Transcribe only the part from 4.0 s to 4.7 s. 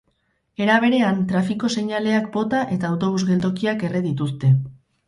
dituzte.